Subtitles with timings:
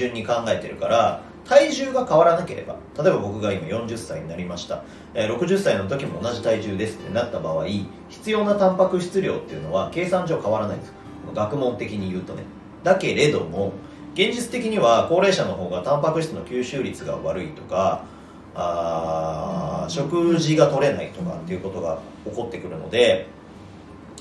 [0.00, 4.82] 準に考えてるから体重が変わらなければ例えば僕が今40歳になりました、
[5.14, 7.66] えー60歳の時も同じ体重ですってなった場合
[8.08, 10.92] 必要なタンパク質量っていうのは計算上変わらないです。
[11.34, 12.42] 学問的に言うとね。
[12.82, 13.72] だけれども
[14.14, 18.04] 現実的には高齢者の方がタンパク質の吸収率が悪いとか
[18.54, 23.28] あ食事が取れないとかっていうことが起こってくるので、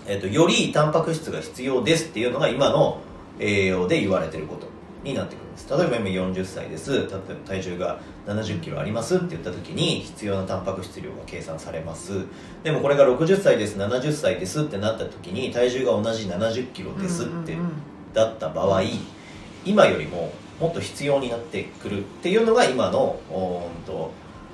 [0.08, 3.00] えっとよりタンパク質が必要ですっていうのが今の
[3.40, 4.68] 栄養で言われてること。
[5.04, 5.70] になってくるんです。
[5.70, 6.92] 例えば今40歳です。
[6.92, 12.26] 例えば体重が7 0キロありますって言った時に必要なタンパク質量が計算されます。
[12.64, 17.58] でもこれが60歳です70歳ですってなった時に体重が同じ7 0キロですって
[18.14, 18.82] だった場合
[19.66, 24.12] 今よりももっと必要になってくるっていうのが今のおんと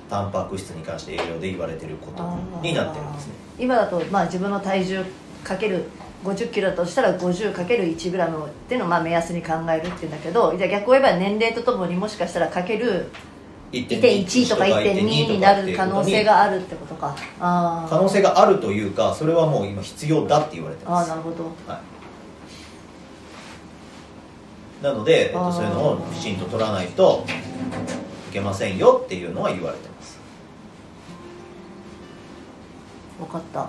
[0.08, 2.22] タンパク質に関して栄養で言われてること
[2.62, 3.34] になってるんですね。
[3.58, 5.04] 今だと、まあ、自分の体重
[5.42, 5.84] かける
[6.26, 13.10] 50キロだとしたら 50×1 グラムっていうのをまあ目安に考えるっていうんだけどじゃあ逆を言えば年齢とともにもしかしたらかける
[13.72, 17.16] 1.1とか1.2になる可能性があるってことか。
[17.40, 21.12] あ可能性があるというかそれはもう今必要だって言われてあます。
[21.12, 21.44] あなるほど。
[21.66, 21.80] は
[24.80, 27.24] い、なので、えっと、そういうのをきちんと取らないと
[28.30, 30.18] いけませんよっていうのは言われてます。
[33.18, 33.68] 分かった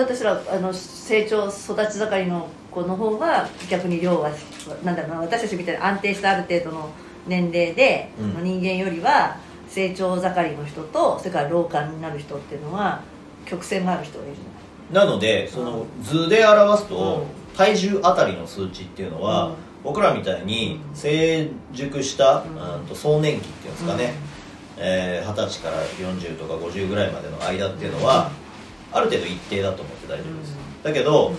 [0.00, 4.30] だとしたらあの成長育ち盛りの子の方が逆に量は
[4.84, 6.90] なんだろうな私たちみたいに安定したある程度の
[7.26, 8.34] 年齢で、うん。
[8.34, 9.36] の人間よりは
[9.68, 13.00] 成長盛りの人とそれから老化になる人っていうのは
[13.44, 19.54] 曲線がある人がいるじなのでその図で表すと、う体重あたりの数値っていうのは、うん。
[19.82, 22.80] 僕らみたいに成熟した、うん。
[22.80, 24.14] うんと壮年期っていうんですかね、
[24.76, 28.30] えー二十歳から40とか50ぐらいまでの間っていうのは、
[28.92, 30.82] ある程度一定だと思って大丈夫です、うん。
[30.82, 31.32] だけど、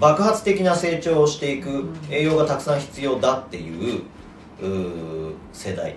[0.00, 1.96] 爆発的な成長をしていくうん。
[2.10, 4.02] 栄養がたくさん必要だっていう
[5.52, 5.94] 世代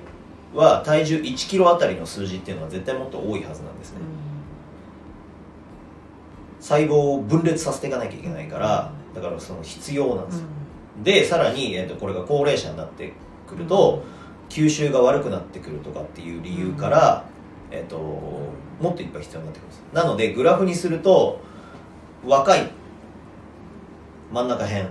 [0.54, 4.00] は体重1キロあたりの数字っていうのは絶対もっと多いはずなんですね、
[6.60, 10.46] 細胞を分裂させていかなきゃいけないからだからその必要なんですよ、
[11.04, 13.14] でさらに、えー、とこれが高齢者になって
[13.48, 14.04] くると、
[14.50, 17.26] 吸収が悪くなってくるとかっていう理由から、
[17.72, 19.84] えー、ともっといっぱい必要になってくるんです。
[19.94, 21.40] なのでグラフにすると
[22.26, 22.70] 若い
[24.32, 24.86] 真ん中辺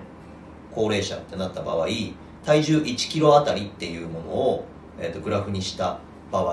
[0.75, 1.87] 高齢者ってなった場合
[2.45, 4.65] 体重1キロあたりっていうものを、
[4.99, 5.99] えー、とグラフにした
[6.33, 6.53] 場合も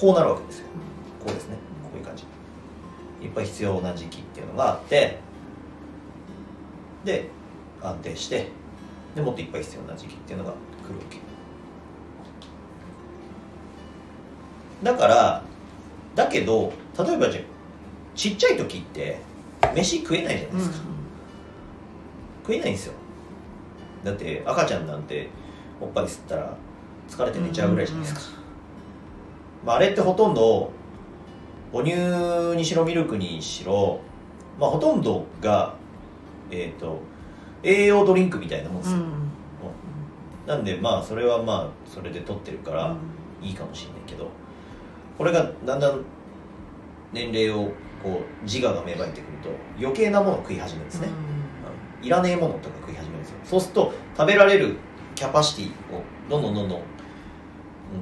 [0.00, 0.66] こうなるわけですよ。
[1.24, 1.56] こうですね。
[1.82, 2.24] こういう感じ。
[3.22, 5.18] いっぱい必要な時期っていうのがあって
[7.04, 7.28] で
[7.82, 8.48] 安定して
[9.14, 11.33] でもっといっぱい必要な時期っていうのが来るわけ。
[14.82, 15.42] だから
[16.14, 17.44] だけど例えばじゃあ
[18.14, 19.20] ちっちゃい時って
[19.74, 20.76] 飯食えないじゃないですか、
[22.42, 22.92] 食えないんですよ。
[24.04, 25.28] だって赤ちゃんなんて
[25.80, 26.56] おっぱい吸ったら
[27.08, 28.36] 疲れて寝ちゃうぐらいじゃないですか、
[29.64, 30.70] まあ、あれってほとんど
[31.72, 34.00] 母乳にしろミルクにしろ、
[34.60, 35.74] まあ、ほとんどが
[36.50, 37.00] えっ、と
[37.62, 38.98] 栄養ドリンクみたいなもんですよ、
[40.46, 42.94] なんでまあそれはまあそれで取ってるから
[43.42, 44.28] いいかもしれないけど
[45.16, 46.00] これがだんだん
[47.12, 47.70] 年齢を
[48.02, 51.08] こう自我が芽生えてくると余計なものを食い始めるんですね、
[52.02, 53.36] いらねえものとか食い始めるんですよ。
[53.44, 54.76] そうすると食べられる
[55.14, 56.82] キャパシティをどんどんどんどん、う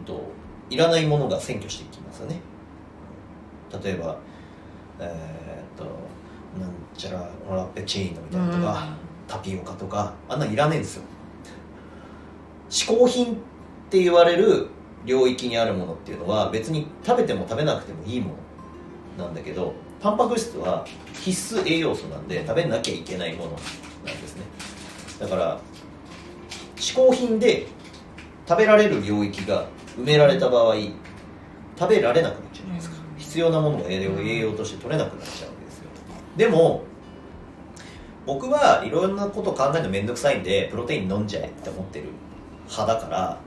[0.01, 0.25] ん、と
[0.71, 2.41] いらないものが占拠していきますよね。
[3.83, 4.19] 例えば
[4.99, 5.85] えーっと
[6.59, 8.89] なんちゃらオラペチーノみたいなのとか、
[9.29, 11.03] タピオカとかあんなんいらねえんですよ。
[12.69, 13.37] 嗜好品っ
[13.91, 14.69] て言われる
[15.05, 18.35] 領域にあるものっていうのは別に食べても食べなくてもいいも
[19.19, 24.43] のなんだけどタンパク質は必須栄養素なんで食べなきゃいけないものなんですね。
[25.21, 25.61] だから
[26.77, 27.67] 嗜好品で
[28.49, 30.75] 食べられる領域が埋められた場合
[31.79, 32.97] 食べられなくなっちゃうじゃないですか。
[33.33, 35.85] 必要なものが栄養栄養として取れなくなっちゃうわけですよ
[36.37, 36.83] でも
[38.27, 42.09] 僕はいろんなこと考えるの面倒くさいんでプロテイン飲んじゃえって思ってる
[42.69, 43.41] 派だから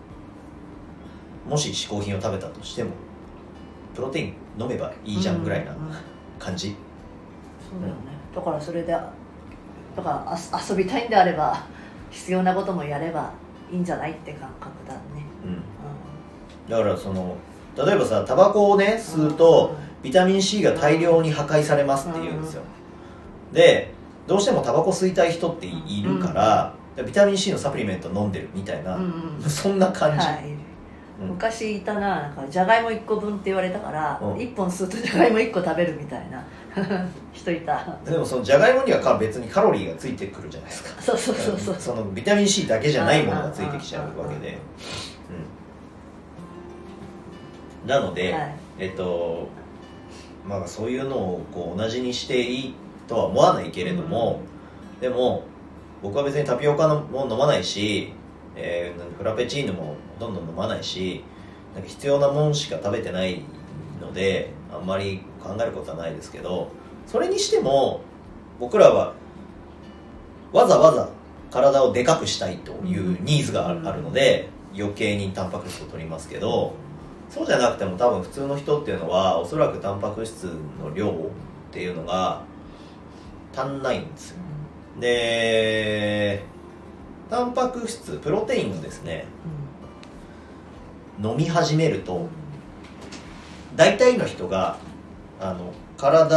[1.48, 2.92] もし嗜好品を食べたとしても
[3.94, 5.76] プロテイン飲めばいいじゃんぐらいな
[6.40, 6.76] 感じ、
[7.70, 8.00] そうだよね。
[8.36, 10.38] だからそれでだからあ
[10.70, 11.64] 遊びたいんであれば
[12.12, 13.32] 必要なこともやれば
[13.72, 15.00] いいんじゃないって感覚だね、
[15.46, 17.38] うん、だからその
[17.78, 22.62] 例えばさタバコをね吸うとビタミン C が大量に破壊されますって言うんですよ。
[23.52, 23.94] で
[24.28, 29.00] どうしてもタバコ吸いたい人っているから、ビタミン C のサプリメント飲んでるみたいな、
[29.48, 30.50] そんな感じ、はい。
[30.50, 30.65] うん
[31.18, 34.34] 昔いたななんかじゃがいも1個分って言われたから、うん。
[34.36, 36.44] 1本吸うとじゃがいも1個食べるみたいな。
[37.32, 37.98] 人いた。
[38.04, 40.90] でもそのじゃがいもにはか別にカロリーがついてくるじゃないですか。
[41.02, 41.76] そうそうそうそう。
[41.80, 44.58] そのビタミン C だけじゃないものがついてきちゃうわけで。
[47.84, 48.56] うん、なので、はい。
[48.80, 49.48] えっと
[50.46, 52.76] まあそういうのをこう同じにしていい
[53.08, 54.42] とは思わないけれども、
[55.00, 55.44] でも
[56.04, 58.12] 僕は別にタピオカも飲まないし、
[58.56, 61.24] えーフラペチーノもほとんど飲まないし
[61.74, 63.42] なんか必要なもんしか食べてない
[64.02, 66.70] のであんまり考えることはないですけど
[67.08, 68.02] それにしても
[68.60, 69.14] 僕らは
[70.52, 71.10] わざわざ
[71.52, 76.74] 体をでかくしたいというニーズがあるあるので余計にタンパク質を取りますけど
[77.30, 80.44] そうじゃなくても多分普通の人っていうのはおそらくタンパク質
[80.82, 81.12] の量っ
[81.72, 82.42] ていうのが
[83.56, 84.38] 足んないんですよ。
[85.00, 85.95] で
[87.36, 89.26] タンパク質プロテインをですね
[91.22, 92.30] 飲み始めると
[93.76, 94.78] 大体の人が
[95.42, 96.30] あの体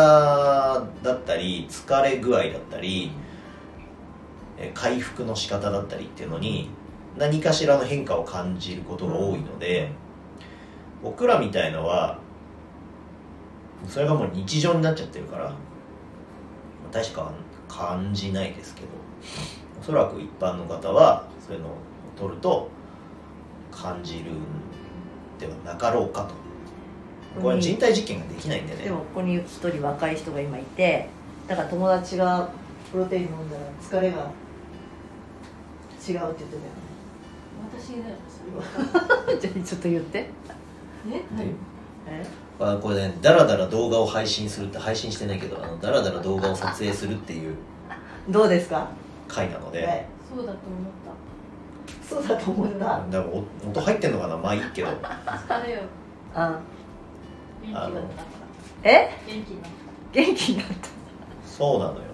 [1.05, 3.13] だったり疲れ具合だったり
[4.59, 6.69] え回復の仕方だったりっていうのに
[7.17, 9.93] 何かしらの変化を感じることが多いので
[11.01, 12.19] 僕らみたいのは
[13.87, 15.55] それがもう日常になっちゃってるから
[16.93, 17.31] 確か
[17.69, 19.68] 感じないですけど。
[19.81, 21.71] おそらく一般の方はそういうのを
[22.19, 22.69] 取ると
[23.71, 24.35] 感じるん
[25.39, 26.35] ではなかろうかと。
[27.41, 28.85] これは人体実験ができないんでね。
[28.85, 31.09] でもここに一人若い人が今いて
[31.47, 32.49] だから友達が
[32.91, 36.45] プロテイン飲んだら疲れが違うって言って
[37.71, 38.41] 私だよそ
[39.29, 40.19] たよねじゃあちょっと言って。
[40.19, 40.27] れ
[41.13, 41.23] え
[42.07, 42.27] え？
[42.59, 47.55] あこれねダラダラ動画を配信するって配信してないけどあのダラダラ動画を撮影するっていう。
[48.29, 48.89] どうですか？
[49.29, 50.93] 回なので、はいそうだと思っ
[52.09, 52.79] そうだと思った。
[52.79, 54.89] だからお音入ってんのかなまあいいけど。
[54.97, 55.81] た疲れよ。
[56.35, 56.59] あ。
[57.63, 57.91] 元気だった。
[57.91, 59.11] からえ？
[59.27, 60.21] 元気になった。
[60.21, 60.75] 元気になった。
[61.47, 62.08] そうなのよ